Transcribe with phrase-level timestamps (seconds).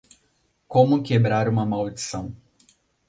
[0.67, 2.35] Como quebrar uma maldição